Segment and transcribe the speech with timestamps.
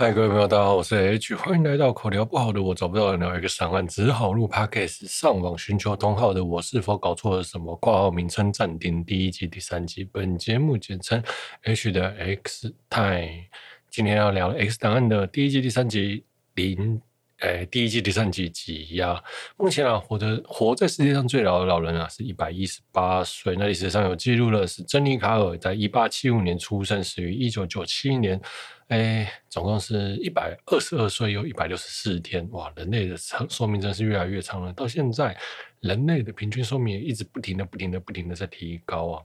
[0.00, 7.74] 嗨，各位朋友，大家好，我是 H，欢迎来到口条不好的我找不到人聊 X 档案，只好录 Podcast，上网寻求同好的我是否搞错了什么？
[7.78, 11.20] 挂号名称暂定第一季第三集，本节目简称
[11.64, 13.46] H 的 X Time。
[13.90, 16.24] 今天要聊 X 档案的第一季第三集
[16.54, 17.02] 零。
[17.40, 19.20] 哎，第一季第三集集呀，
[19.56, 23.56] 目前啊，活着活在世界上最老的老人啊，是一百一十八岁。
[23.56, 28.40] 那历史上有记录的是珍妮卡尔，在一八七五年出生，死于一九九七年。
[28.88, 32.48] 哎，总共是一百二十二岁又一百六十四天。
[32.52, 34.72] 哇，人类的寿命真是越来越长了。
[34.72, 35.36] 到现在，
[35.80, 39.22] 人类的平均寿命也一直不停的、不停的、不停的在提高啊。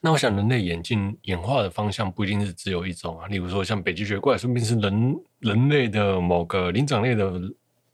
[0.00, 3.26] 那我想，人类演进演化的方向不一定是只有一种啊。
[3.26, 7.32] 例如说，像北极雪怪，说不定是人人类的某个灵长类的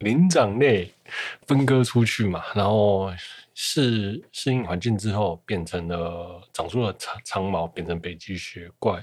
[0.03, 0.92] 灵长类
[1.47, 3.12] 分割出去嘛，然后
[3.55, 9.03] 适适应环境之后，变成了长出了长长毛，变成北极雪怪。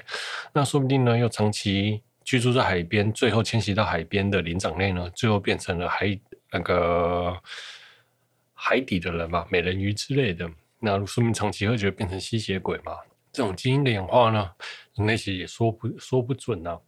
[0.54, 6.20] 那说不定呢，又长期居住在海边，最后迁徙到海边的灵长类呢，最后变成了海
[6.52, 7.36] 那个
[8.54, 10.50] 海底的人嘛，美人鱼之类的。
[10.80, 12.94] 那说明长期喝酒变成吸血鬼嘛？
[13.32, 14.50] 这种基因的演化呢，
[14.96, 16.80] 人类其实也说不说不准啊。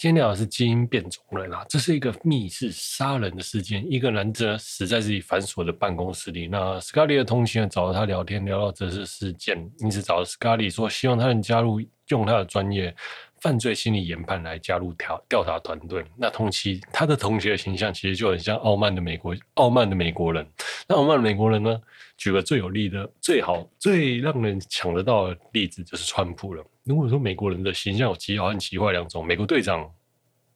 [0.00, 3.84] 今天聊的是基因变种人啊，这是一个密室杀人的事件。
[3.86, 6.48] 一个男子死在自己反锁的办公室里。
[6.48, 12.96] 那斯卡利的同行找到他聊天，聊到这次事件，因此找了斯卡利说，希望他能加入，用他的专业。
[13.40, 16.04] 犯罪心理研判来加入调调查团队。
[16.16, 20.46] 那同期他的同学形象其实就很像傲慢的美国傲慢的美国人。
[20.86, 21.80] 那傲慢的美国人呢？
[22.16, 26.62] 举个最有利的、最好、最让人抢得到的例子就是川普了。
[26.84, 29.90] 如果说美国人的形象有极好和极坏两种，美国队长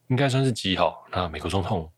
[0.09, 1.91] 应该算是极好，那美国总统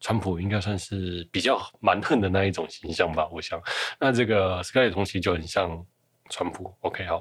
[0.00, 3.28] 川普应该算是比较蛮横的那一种形象吧？
[3.30, 3.62] 我想，
[4.00, 5.86] 那这个 Sky 的同期就很像
[6.28, 6.74] 川普。
[6.80, 7.20] OK，好，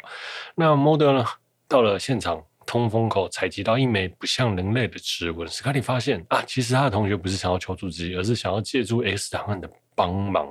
[0.56, 1.26] 那 Model 呢？
[1.68, 2.44] 到了现场。
[2.66, 10.48] 通风口采集到一枚不像人类的指纹，斯卡利发现啊，其实他的同学不是想要求助自己，而是想要借助 X 档案的帮忙。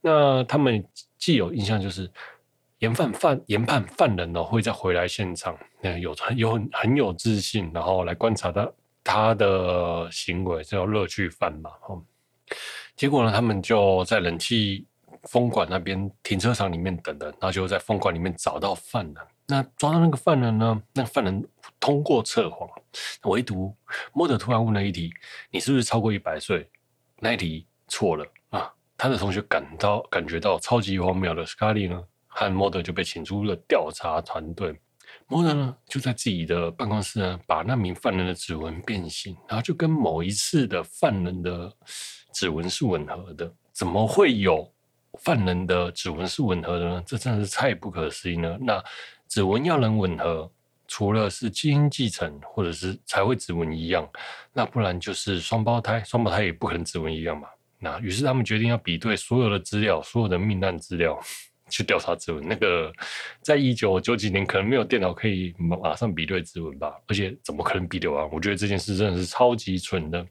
[0.00, 0.84] 那他们
[1.18, 2.10] 既有印象就是
[2.78, 8.72] 研判犯研判犯人呢会再回来现场，那有很有很很有自信，然后来观察他
[9.04, 11.70] 他的行为，叫乐趣犯嘛。
[11.88, 12.02] 哦，
[12.96, 14.86] 结果呢，他们就在冷气
[15.24, 19.16] 风管那边停车场里面等等，然后就在风管里面找到犯人。
[19.52, 20.82] 那抓到那个犯人呢？
[20.94, 21.46] 那个犯人
[21.78, 22.66] 通过测谎，
[23.24, 23.76] 唯独
[24.14, 25.12] 莫德突然问了一题
[25.52, 26.66] ：“你是不是超过一百岁？”
[27.20, 28.72] 那一题错了啊！
[28.96, 34.80] 他的同学感到感觉到超级荒谬的，斯卡利呢和莫德就被请出了调查团队。
[35.26, 41.70] 莫德呢就在自己的办公室呢，把那名犯人的指纹变形，然后就跟某一次的犯人的
[42.32, 43.52] 指纹是吻合的。
[43.70, 44.72] 怎么会有
[45.18, 47.02] 犯人的指纹是吻合的呢？
[47.06, 48.56] 这真的是太不可思议了。
[48.58, 48.82] 那。
[49.32, 50.52] 指纹要能吻合，
[50.86, 54.06] 除了是基因继承，或者是才会指纹一样，
[54.52, 57.48] 那不然就是双胞胎，双胞胎也不可能指纹一样嘛。
[57.78, 61.18] 那于是他们决定要比对所有的资料，所有的命案资料。
[61.72, 62.92] 去调查指纹，那个
[63.40, 68.28] 在一九九几年可能没有电脑可以马上比对指纹吧，而且怎么可能比得完？
[68.30, 70.24] 我觉得这件事真的是超级蠢的。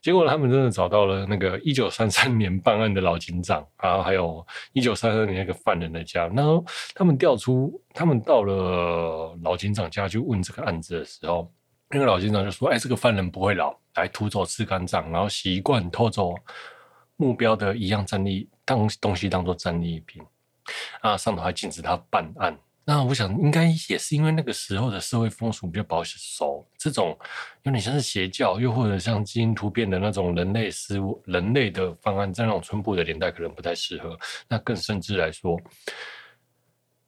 [0.00, 6.26] 结果他们真的找到了那个一九三三年办案的老警长，然后还有一九三三年那个犯人的家。
[6.28, 11.52] 然后他们调出，他们到了老警长家去问这个案子的时候，
[11.90, 16.34] 那个老警长就说：“哎，这个犯人不会老，来屠走吃肝脏，然后习惯偷走
[17.16, 20.22] 目标的一样战利当东西当做战利品。”
[21.00, 22.58] 啊，上头还禁止他办案。
[22.84, 27.14] 那我想，应该也是因为那个时候的社会风俗比较保守，这种
[27.64, 34.18] 有点像是邪教，又或者像基因突变的那种人类思、人类的方案，在那种淳朴的年代可能不太适合。
[34.48, 35.60] 那更甚至来说，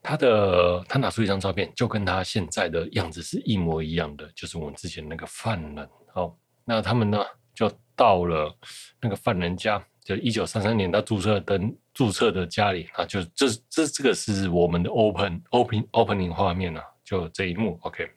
[0.03, 5.89] 他的他拿出一张照片，就跟他现在的样子是一模一样的，就是我们之前那个犯人。
[6.13, 7.25] 好，那他们呢，
[7.55, 8.55] 就到了
[9.01, 9.83] 那个犯人家。
[10.11, 18.11] 就一九三三年，他注册登注册的家里啊，就这这这个是我们的 open open opening 画面啊，就这一幕 OK。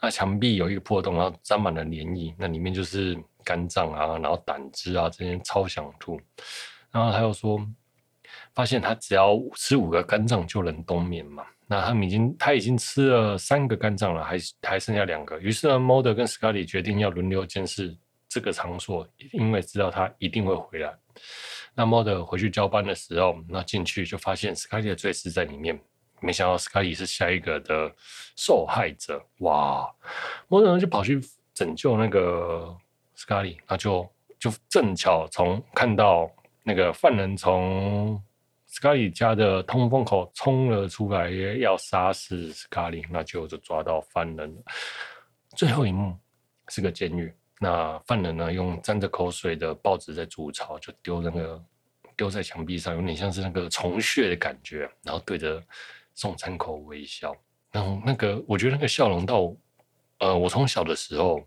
[0.00, 6.20] 那墙壁有一个破洞，然后沾满了粘液，那里面就是肝脏啊，然后胆汁啊，这些超想吐。
[6.92, 7.60] 然后他又说，
[8.54, 11.44] 发现他只要吃五个肝脏就能冬眠嘛。
[11.66, 15.36] 那他们已经他已经吃了三个肝脏了，还还剩下两个。
[15.40, 17.96] 于是呢，Mulder 跟 Scully 决定要轮流监视
[18.34, 20.92] 这个场所，因为知道他一定会回来。
[21.72, 25.80] 那 Mulder 回去交班的时候，那进去就发现 Scully 的罪尸在里面。
[26.20, 27.94] 没想到 Scully 是下一个的
[28.34, 29.24] 受害者。
[29.38, 29.88] 哇
[30.48, 31.20] ！Mulder 就跑去
[31.52, 32.76] 拯救那个
[33.16, 36.28] Scully，那就就正巧从看到
[36.64, 38.20] 那个犯人从
[38.68, 44.62] Scully 家的通风口冲了出来，要杀死 Scully，那就就抓到犯人了。
[45.54, 46.18] 最后一幕
[46.66, 47.32] 是个监狱。
[47.60, 51.64] 那犯人呢，用沾着口水的报纸在筑巢，就丢那个
[52.16, 54.90] 丢在墙壁上，有点像是那个虫穴的感觉。
[55.02, 55.62] 然后对着
[56.14, 57.34] 送餐口微笑，
[57.70, 59.54] 然后那个我觉得那个笑容到，
[60.18, 61.46] 呃，我从小的时候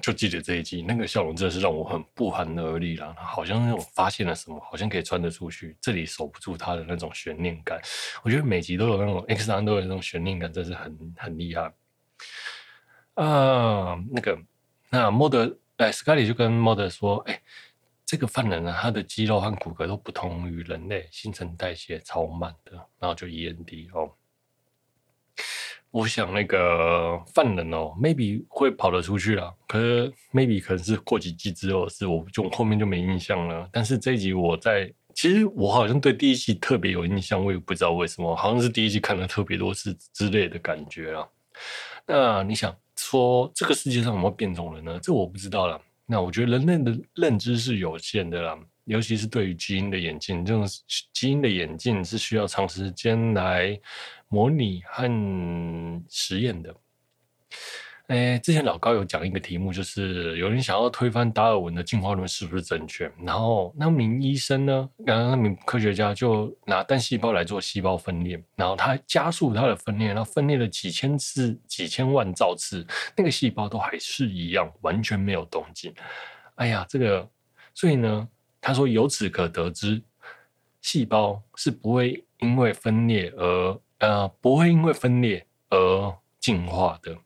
[0.00, 7.80] 就记得这一集，那个笑容真的是让我很不寒而栗了，好像那种发现了什么，好像可以穿得出去，这里守不住他的那种悬念感。
[8.24, 11.72] 我觉得每集都有那种 X 档都有那种悬念感，真是很很厉害。
[13.14, 14.36] 啊、那个。
[14.94, 17.40] 那莫德哎，斯卡利就跟莫德说：“哎，
[18.04, 24.12] 这个犯人呢，他的肌肉和骨骼都不同于人类，新陈代谢超慢的。”然后就 END 哦。
[25.90, 33.66] 我想那个犯人哦，maybe 会跑得出去了，可是 maybe 可能是过几季之后的事，我就后面就没印象了。
[33.72, 41.26] 但是这一集我在，其实我好像对第一季特别有印象，我也不知道为什么，好像是第一季看了特别多次之类的感觉啊。
[42.06, 42.76] 那你想？
[42.96, 44.98] 说这个世界上有没有变种人呢？
[45.02, 45.80] 这我不知道了。
[46.06, 50.66] 那我觉得人类的认知是有限的啦，尤其是对于基因的演进，这种
[51.12, 53.78] 基因的演进是需要长时间来
[54.28, 56.74] 模拟和实验的。
[58.08, 63.10] 哎，之前老高有讲一个题目，就是有人想要推翻达尔文的进化论是不是正确？
[63.24, 75.94] 然后那名医生呢，刚刚那名科学家就拿单细胞来做细胞分裂，然后他加速它的分裂，然后分裂了几千次、几千万兆次，那个细胞都还是一样，完全没有动静。
[76.56, 77.26] 哎呀，这个，
[77.72, 78.28] 所以呢，
[78.60, 80.02] 他说由此可得知，
[80.82, 87.16] 细胞是不会因为分裂而呃，不会因为分裂而进化的。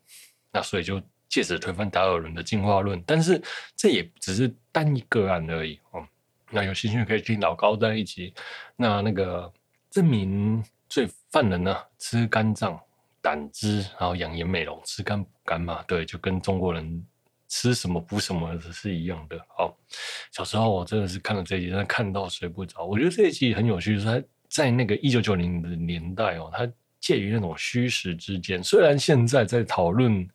[0.57, 0.99] 那所以就
[1.29, 3.39] 借此推翻达尔文的进化论，但是
[3.77, 6.03] 这也只是单一个案而已哦。
[6.51, 8.33] 那有兴趣可以听老高在一起。
[8.75, 9.53] 那那个
[9.91, 12.81] 这名罪犯人呢，吃肝脏、
[13.21, 17.07] 胆汁，然后养颜美容，吃肝补肝嘛，对，就跟中国人
[17.49, 19.39] 吃什么补什么是一样的。
[19.59, 19.77] 好，
[20.33, 22.83] 小时候我真的是看了这一集，真的看到睡不着。
[22.87, 26.67] 我觉得这一集很有趣，是他在那个一九九零的年代哦，他。
[27.07, 30.29] 介于那种虚实之间，虽然现在在讨论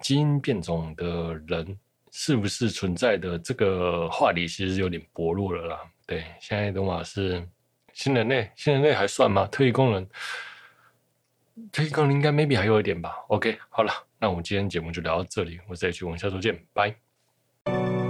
[0.00, 1.76] 基因变种的人
[2.12, 5.80] 是不是存在的这个话题，其实有点薄弱了啦。
[6.06, 7.44] 对，现在的话是
[7.92, 9.44] 新人类，新人类还算吗？
[9.48, 10.08] 特异功能，
[11.72, 13.16] 特异功能应该 maybe 还有一点吧。
[13.26, 18.01] OK，好了，那我们今天节目就聊到这里，我是 H，我们下周见，拜。